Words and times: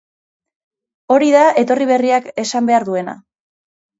Hori 1.15 1.27
da 1.35 1.43
etorri 1.63 1.87
berriak 1.91 2.31
esan 2.45 2.69
behar 2.71 2.87
duena. 2.89 3.17